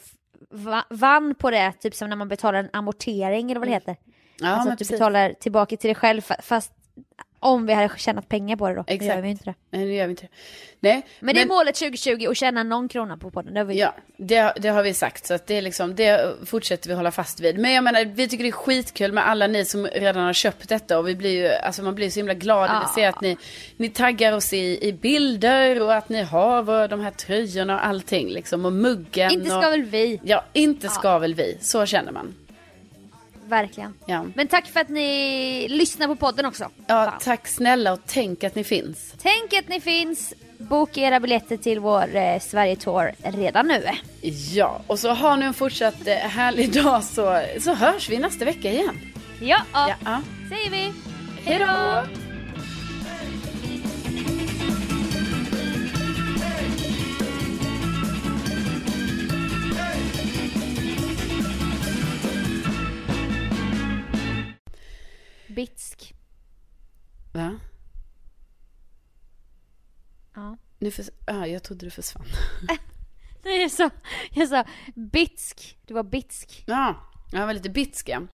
[0.89, 3.95] vann på det, typ som när man betalar en amortering eller vad det heter.
[4.41, 4.91] Ja, alltså men att du precis.
[5.00, 6.71] betalar tillbaka till dig själv fa- fast
[7.39, 8.84] om vi hade tjänat pengar på det då.
[8.88, 9.15] Exakt.
[9.15, 9.54] gör vi inte det.
[9.71, 10.30] Nej, nu gör vi inte det.
[10.80, 13.54] Nej, Men det är målet 2020 att tjäna någon krona på podden.
[13.54, 15.26] Det har vi Ja, det, det har vi sagt.
[15.26, 17.58] Så att det, är liksom, det fortsätter vi hålla fast vid.
[17.60, 20.69] Men jag menar, vi tycker det är skitkul med alla ni som redan har köpt
[20.69, 21.00] detta.
[21.00, 23.38] Och vi blir ju, alltså man blir så himla glad när vi ser att ni,
[23.78, 27.86] ni taggar oss i, i bilder och att ni har vår- de här tröjorna och
[27.86, 28.30] allting.
[28.30, 29.32] Liksom, och muggen.
[29.32, 31.58] Inte ska och, väl vi, Ja, inte ska väl vi.
[31.62, 32.34] Så känner man.
[33.47, 33.93] Verkligen.
[34.05, 34.25] Ja.
[34.36, 36.63] Men tack för att ni lyssnar på podden också.
[36.88, 37.19] Ja, Fan.
[37.23, 39.13] tack snälla och tänk att ni finns.
[39.21, 40.33] Tänk att ni finns.
[40.60, 43.84] Boka era biljetter till vår eh, Sverige-tour redan nu.
[44.53, 48.45] Ja, och så har ni en fortsatt eh, härlig dag så, så hörs vi nästa
[48.45, 48.99] vecka igen.
[49.41, 50.22] Ja, Ja, ja.
[50.49, 50.93] säger vi.
[51.45, 52.26] Hej då!
[65.58, 66.14] Bitsk.
[67.34, 67.60] Va?
[70.36, 70.58] Ja.
[70.80, 72.26] Nu förs- ja, jag trodde du försvann.
[73.43, 73.89] Nej, jag sa,
[74.32, 75.78] jag sa bitsk.
[75.86, 76.64] Du var bitsk.
[76.68, 78.22] Ja, jag var lite bitsk ja.